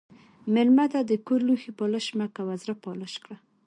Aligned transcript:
مېلمه 0.53 0.85
ته 0.93 0.99
د 1.09 1.11
کور 1.25 1.39
لوښي 1.47 1.71
پالش 1.79 2.05
مه 2.17 2.27
کوه، 2.35 2.53
زړه 2.61 2.75
پالش 2.83 3.13
کړه. 3.23 3.35